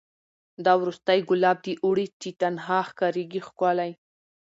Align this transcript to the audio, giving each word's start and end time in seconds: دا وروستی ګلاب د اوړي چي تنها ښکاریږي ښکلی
دا 0.65 0.73
وروستی 0.81 1.19
ګلاب 1.29 1.57
د 1.65 1.67
اوړي 1.83 2.07
چي 2.21 2.29
تنها 2.41 2.77
ښکاریږي 2.89 3.41
ښکلی 3.47 3.91